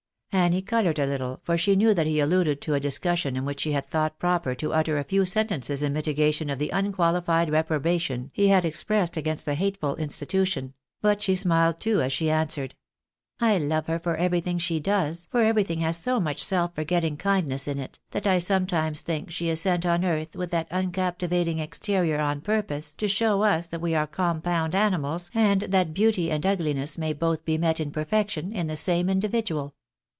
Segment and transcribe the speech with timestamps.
[0.33, 3.43] Annie coloured a Mttle, for she knew that he alluded to a dis cussion in
[3.43, 7.49] which she had thought proper to utter a few sentences in mitigation of the unqualified
[7.49, 12.75] reprobation he had expressed against the hateful institution; but she smiled too as she answered
[13.41, 17.67] —"I love her for everything she does, for everything has so much self forgetting kindness
[17.67, 22.21] in it, that I sometimes think she is sent on earth with that uncaptivating exterior
[22.21, 26.97] on purpose to show us that we are compound animals, and that beauty and ugliness
[26.97, 29.75] may both be met in perfection, in the same individual."